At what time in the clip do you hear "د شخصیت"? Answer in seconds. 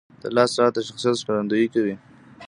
0.75-1.15